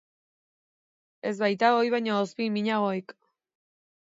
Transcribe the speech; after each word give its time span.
Ez 1.31 1.33
baitago 1.43 1.77
hori 1.81 1.93
baino 1.97 2.17
ozpin 2.25 2.57
minagorik. 2.59 3.15